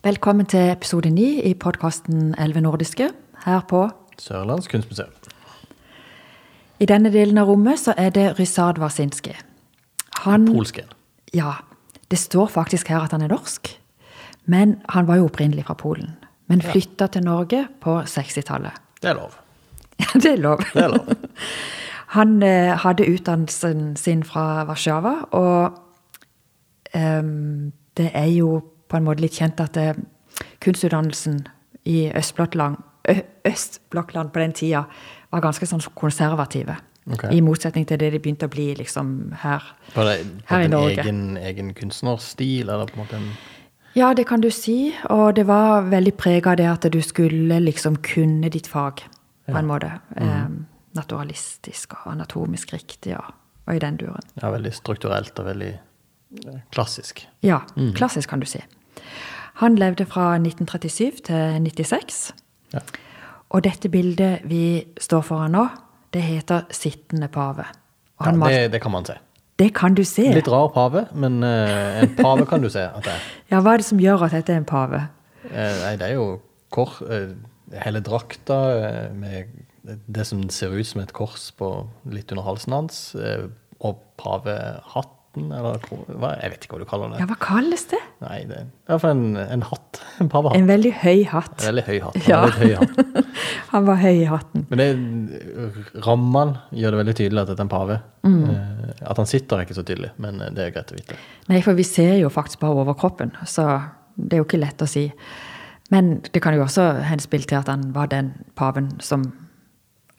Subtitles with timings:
[0.00, 3.10] Velkommen til episode ni i podkasten Elleve nordiske
[3.44, 3.82] her på
[4.16, 5.10] Sørlands kunstmuseum.
[6.80, 9.34] I denne delen av rommet så er det Ryszard Warsinski.
[10.22, 10.94] Han Polsk en.
[11.36, 11.52] Ja,
[12.08, 13.74] det står faktisk her at han er norsk.
[14.48, 16.16] Men han var jo opprinnelig fra Polen.
[16.48, 18.80] Men flytta til Norge på 60-tallet.
[19.02, 19.36] Det er lov.
[20.00, 20.64] Ja, det er lov.
[20.72, 21.14] Det er lov.
[22.16, 25.76] Han eh, hadde utdannelsen sin fra Warszawa, og
[26.96, 29.94] ehm, det er jo på en måte litt kjent at det,
[30.60, 31.44] kunstutdannelsen
[31.88, 34.84] i Østblokkland, Ø- på den tida
[35.30, 36.76] var ganske sånn konservative.
[37.08, 37.38] Okay.
[37.38, 39.64] I motsetning til det de begynte å bli liksom her.
[39.94, 40.16] Var det
[40.50, 43.30] Her i en det egen, egen kunstnerstil, eller på en måte en
[43.94, 44.94] Ja, det kan du si.
[45.10, 49.02] Og det var veldig prega av det at du skulle liksom kunne ditt fag
[49.48, 49.90] på en måte.
[50.16, 50.46] Eh,
[50.94, 53.32] naturalistisk og anatomisk riktig og,
[53.66, 54.22] og i den duren.
[54.42, 57.26] ja, veldig strukturelt og veldig eh, klassisk?
[57.42, 57.62] Ja,
[57.94, 58.62] klassisk kan du si.
[59.60, 62.20] Han levde fra 1937 til 1996.
[62.74, 62.84] Ja.
[63.50, 65.66] Og dette bildet vi står foran nå,
[66.14, 67.66] det heter 'Sittende pave'.
[68.24, 69.14] Ja, det, det kan man se.
[69.58, 70.32] det kan du se.
[70.32, 73.20] Litt rar pave, men eh, en pave kan du se at det er.
[73.50, 75.08] Ja, Hva er det som gjør at dette er en pave?
[75.44, 77.32] Eh, nei, det er jo kor, eh,
[77.84, 79.44] hele drakta med
[80.06, 83.96] det som ser ut som et kors på litt under halsen hans, og og
[85.30, 87.20] pavehatten, eller hva, jeg vet ikke hva du kaller det.
[87.22, 87.98] Ja, hva kalles det?
[88.24, 90.00] Nei, det er i hvert fall en, en hatt.
[90.20, 90.56] En pavehatt.
[90.58, 91.54] En veldig høy hatt.
[91.60, 92.16] En veldig høy hatt.
[92.16, 92.40] Han, Ja.
[92.58, 93.26] høy hatt.
[93.70, 94.64] Han var høy i hatten.
[94.70, 94.88] Men det,
[96.06, 97.98] rammene gjør det veldig tydelig at dette er en pave.
[98.26, 98.40] Mm.
[99.06, 101.18] At han sitter er ikke så tydelig, men eh, det er greit å vite.
[101.48, 103.68] Nei, for vi ser jo faktisk bare overkroppen, så
[104.16, 105.06] det er jo ikke lett å si.
[105.94, 109.24] Men det kan jo også henspille til at han var den paven som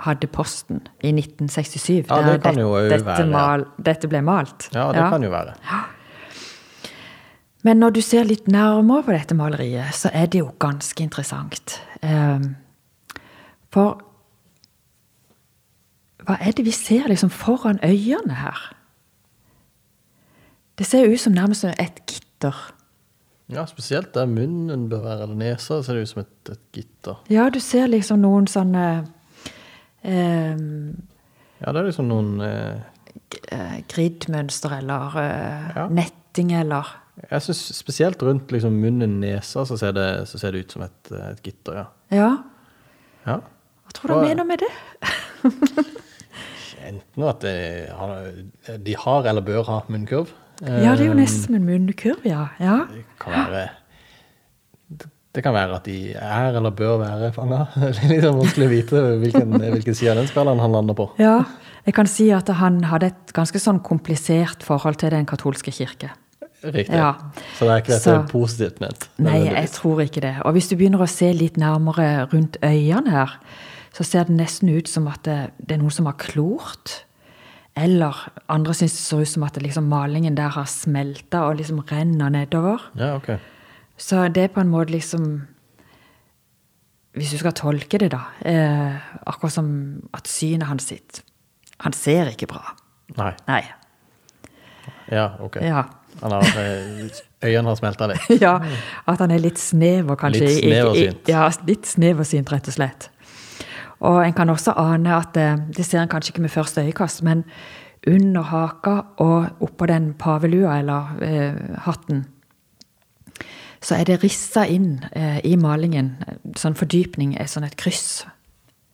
[0.05, 2.09] hadde posten i 1967.
[2.09, 3.31] Ja, det kan jo dette, være, ja.
[3.31, 4.69] mal, dette ble malt.
[4.73, 5.55] Ja, det kan jo være.
[7.61, 11.77] Men når du ser litt nærmere på dette maleriet, så er det jo ganske interessant.
[12.01, 12.55] Ehm,
[13.71, 14.01] For
[16.25, 18.59] hva er det vi ser liksom foran øynene her?
[20.77, 22.55] Det ser ut som nærmest et gitter.
[23.51, 27.17] Ja, Spesielt der munnen bør være, eller nesa, ser det ut som et, et gitter.
[27.29, 29.05] Ja, du ser liksom noen sånne
[30.03, 30.95] ehm,
[31.61, 35.87] Ja, det er liksom noen uh, gridmønster eller uh, Ja.
[35.89, 36.87] netting eller
[37.29, 40.81] Jeg syns spesielt rundt liksom munnen, nesa, så ser det, så ser det ut som
[40.87, 41.85] et, et gitter, ja.
[42.11, 42.29] Ja,
[43.27, 43.35] ja.
[43.85, 44.71] hva tror du han mener med det?
[46.87, 47.53] Enten at de
[47.93, 48.31] har,
[48.81, 50.31] de har eller bør ha munnkurv.
[50.61, 52.47] Ja, det er jo Eh, nesten en munnkurv, ja.
[52.61, 52.79] ja.
[52.89, 53.67] Det kan være
[55.31, 57.61] Det kan være at de er eller bør være fanga.
[57.79, 61.05] Det er litt vanskelig å vite hvilken, hvilken side av den spilleren han lander på.
[61.21, 61.37] Ja,
[61.85, 66.11] jeg kan si at han hadde et ganske sånn komplisert forhold til den katolske kirke.
[66.61, 66.93] Riktig.
[66.93, 67.15] Ja.
[67.57, 69.07] Så det er ikke dette Så- positivt ment?
[69.17, 70.35] Nei, jeg tror ikke det.
[70.45, 73.31] Og hvis du begynner å se litt nærmere rundt øynene her,
[73.95, 77.01] så ser det nesten ut som at det, det er noen som har klort.
[77.75, 78.13] Eller
[78.51, 82.29] andre syns det ser ut som at liksom malingen der har smelta og liksom renner
[82.29, 82.83] nedover.
[82.99, 83.31] Ja, ok.
[84.01, 85.25] Så det er på en måte liksom
[87.13, 88.21] Hvis du skal tolke det, da.
[88.47, 88.95] Eh,
[89.27, 89.67] akkurat som
[90.15, 91.21] at synet hans sitt
[91.83, 92.75] Han ser ikke bra.
[93.17, 93.33] Nei.
[93.47, 93.63] Nei.
[95.11, 95.57] Ja, ok.
[95.61, 95.83] Ja.
[96.21, 97.09] Han har, eh,
[97.43, 98.27] øynene har smelta litt.
[98.45, 98.53] ja.
[99.07, 100.45] At han er litt snever, kanskje.
[100.45, 101.31] Litt sneversynt.
[101.31, 103.09] Ja, litt sneversynt, rett og slett.
[104.01, 107.23] Og en kan også ane at eh, Det ser en kanskje ikke med første øyekast,
[107.27, 107.43] men
[108.07, 112.25] under haka og oppå den pavelua, eller eh, hatten,
[113.81, 116.13] så er det rissa inn eh, i malingen,
[116.59, 118.23] sånn fordypning, er sånn et kryss.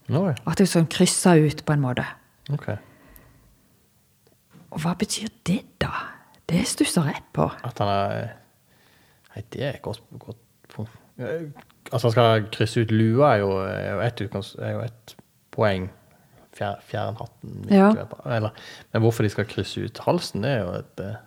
[0.08, 0.22] Ja.
[0.48, 2.06] At det er sånn kryssa ut, på en måte.
[2.56, 2.70] Ok.
[4.72, 5.92] Og hva betyr det, da?
[6.48, 7.50] Det stusser jeg på.
[7.68, 8.28] At han er
[9.34, 10.40] Nei, det er et godt, godt
[10.72, 10.94] punkt.
[11.22, 11.50] Eh,
[11.92, 15.16] Altså, han skal krysse ut lua, er jo, er jo, et,
[15.56, 15.90] poeng.
[16.58, 17.68] Fjer, fjern hatten.
[17.72, 17.92] Ja.
[18.26, 18.50] Eller,
[18.94, 21.20] men hvorfor de skal krysse ut halsen, det er jo et eh,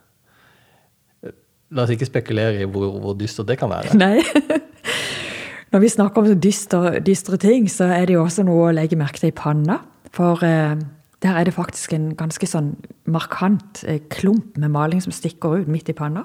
[1.70, 3.94] La oss ikke spekulere i hvor, hvor dystert det kan være.
[4.02, 4.18] Nei.
[5.72, 8.98] Når vi snakker om dystre, dystre ting, så er det jo også noe å legge
[8.98, 9.76] merke til i panna.
[10.16, 10.74] For eh,
[11.22, 12.72] der er det faktisk en ganske sånn
[13.06, 16.24] markant eh, klump med maling som stikker ut midt i panna.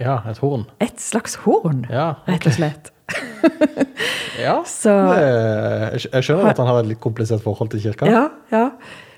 [0.00, 0.64] Ja, et horn.
[0.84, 2.90] Et slags horn, Ja, rett og slett.
[4.38, 8.06] Ja, Så- jeg skjønner at han har et litt komplisert forhold til kirka.
[8.06, 8.68] Ja, ja.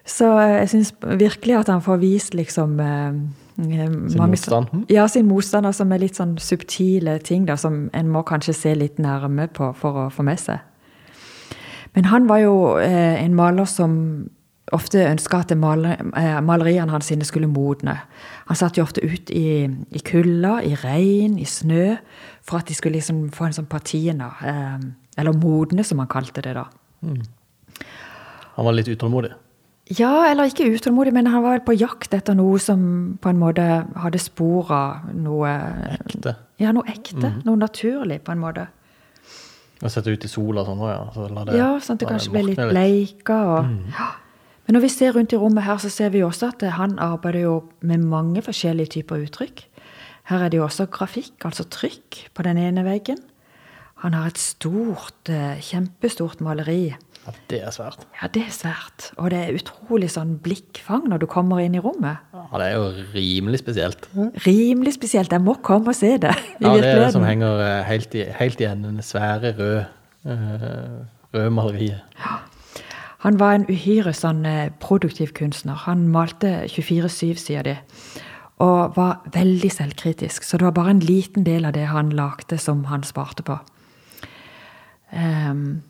[0.08, 3.18] Så eh, jeg syns virkelig at han får vist liksom eh,
[3.64, 4.84] Sin mange motstand.
[4.92, 8.74] Ja, sin motstand, altså med litt sånn subtile ting da, som en må kanskje se
[8.78, 10.60] litt nærme på for å få med seg.
[11.96, 13.96] Men han var jo eh, en maler som
[14.72, 17.96] ofte ønska at maler, eh, maleriene hans sine skulle modne.
[18.46, 21.96] Han satt jo ofte ut i, i kulda, i regn, i snø,
[22.46, 24.30] for at de skulle liksom få en sånn patina.
[24.46, 26.68] Eh, eller modne, som han kalte det da.
[27.00, 29.34] Han var litt utålmodig.
[29.98, 32.82] Ja, eller ikke utålmodig, men han var vel på jakt etter noe som
[33.22, 33.64] på en måte
[33.98, 35.50] hadde spor av noe
[35.96, 36.36] Ekte.
[36.62, 37.32] Ja, noe ekte.
[37.46, 38.68] Noe naturlig, på en måte.
[39.80, 41.04] Og sette ut i sola sånn òg, ja.
[41.14, 43.38] Så det, Ja, sånn at det kanskje ble litt bleika.
[43.54, 44.10] Og, ja.
[44.66, 47.46] Men når vi ser rundt i rommet her, så ser vi også at han arbeider
[47.46, 49.64] jo med mange forskjellige typer uttrykk.
[50.30, 53.18] Her er det jo også grafikk, altså trykk, på den ene veggen.
[54.04, 56.94] Han har et stort, eh, kjempestort maleri.
[57.30, 58.04] Ja, det er svært.
[58.20, 59.06] Ja, det er svært.
[59.16, 62.20] Og det er utrolig sånn blikkfang når du kommer inn i rommet.
[62.34, 64.08] Ja, det er jo rimelig spesielt.
[64.46, 65.32] Rimelig spesielt.
[65.32, 66.34] Jeg må komme og se det.
[66.58, 69.86] i Ja, det er det som henger eh, helt, i, helt igjen, den svære røde,
[70.26, 70.70] eh,
[71.34, 72.06] røde maleriet.
[73.20, 75.76] Han var en uhyre sånn eh, produktiv kunstner.
[75.84, 77.76] Han malte 24-7, sier de.
[78.60, 80.44] Og var veldig selvkritisk.
[80.44, 83.58] Så det var bare en liten del av det han lagde, som han sparte på.
[85.12, 85.82] Ehm,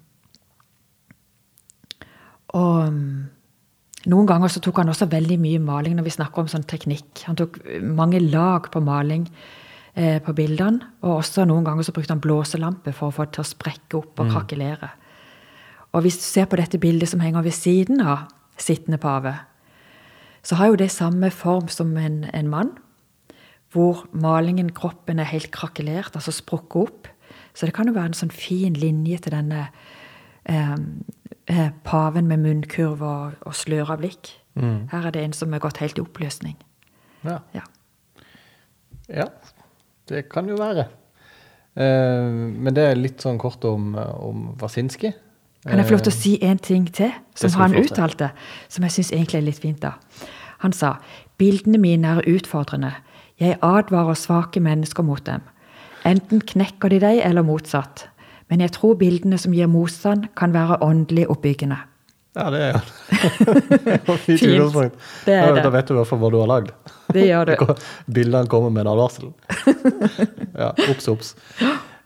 [2.57, 3.29] og mm,
[4.11, 7.25] noen ganger så tok han også veldig mye maling når vi snakker om sånn teknikk.
[7.29, 9.27] Han tok eh, mange lag på maling
[9.95, 10.95] eh, på bildene.
[11.05, 14.01] Og også noen ganger så brukte han blåselampe for å få det til å sprekke
[14.01, 14.93] opp og krakelere.
[15.91, 18.29] Og hvis du ser på dette bildet som henger ved siden av
[18.61, 19.35] sittende pave,
[20.47, 22.71] så har jo det samme form som en, en mann,
[23.75, 27.11] hvor malingen, kroppen, er helt krakelert, altså sprukket opp.
[27.55, 29.69] Så det kan jo være en sånn fin linje til denne
[30.49, 30.77] eh,
[31.47, 34.37] eh, paven med munnkurv og, og sløra blikk.
[34.61, 36.57] Her er det en som er gått helt i oppløsning.
[37.25, 37.39] Ja.
[37.55, 37.63] Ja.
[39.09, 39.27] ja,
[40.09, 40.89] det kan jo være.
[41.77, 45.15] Eh, men det er litt sånn kort om, om Wasinski.
[45.69, 48.31] Kan jeg få lov til å si en ting til, som han uttalte,
[48.73, 49.83] som jeg syns egentlig er litt fint?
[49.83, 49.97] da.
[50.65, 50.95] Han sa
[51.41, 52.95] bildene mine er utfordrende.
[53.41, 55.45] Jeg advarer svake mennesker mot dem.
[56.09, 58.07] Enten knekker de deg, eller motsatt.
[58.51, 61.79] Men jeg tror bildene som gir motstand, kan være åndelig oppbyggende.
[62.39, 64.43] Ja, det er det fint.
[65.27, 65.63] Det er det.
[65.65, 66.71] Da vet du i hvert fall hva du har lagd.
[67.11, 67.73] Det gjør du.
[68.19, 69.33] Bildene kommer med en advarsel.
[70.63, 71.33] ja, obs, obs.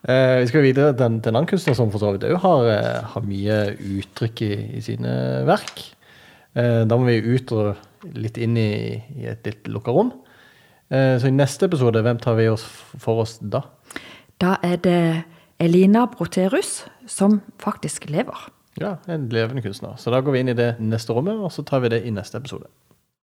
[0.09, 3.13] Eh, vi skal videre til en, annen kunstner som for så vidt òg har, eh,
[3.13, 3.59] har mye
[3.99, 5.13] uttrykk i, i sine
[5.49, 5.85] verk.
[6.57, 10.13] Eh, da må vi ut og litt inn i, i et litt lukka rom.
[10.89, 12.65] Eh, så i neste episode, hvem tar vi oss
[13.01, 13.65] for oss da?
[14.41, 15.01] Da er det
[15.63, 18.49] Elina Broterus som faktisk lever.
[18.81, 19.95] Ja, en levende kunstner.
[19.97, 22.11] Så da går vi inn i det neste rommet, og så tar vi det i
[22.15, 22.67] neste episode.